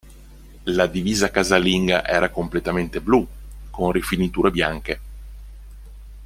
La 0.75 0.87
divisa 0.87 1.29
casalinga 1.29 2.03
era 2.03 2.31
completamente 2.31 3.01
blu, 3.01 3.23
con 3.69 3.91
rifiniture 3.91 4.49
bianche. 4.49 4.99